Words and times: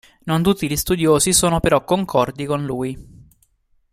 Non 0.23 0.41
tutti 0.41 0.67
gli 0.67 0.75
studiosi 0.75 1.31
sono 1.31 1.59
però 1.59 1.83
concordi 1.83 2.45
con 2.45 2.65
lui. 2.65 3.29